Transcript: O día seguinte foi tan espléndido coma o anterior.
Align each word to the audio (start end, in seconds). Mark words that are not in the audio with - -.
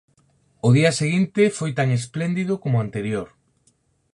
O 0.67 0.69
día 0.77 0.91
seguinte 1.01 1.41
foi 1.57 1.71
tan 1.79 1.89
espléndido 1.99 2.53
coma 2.61 2.79
o 2.79 2.83
anterior. 2.85 3.27